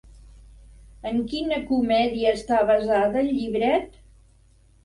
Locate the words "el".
3.25-3.31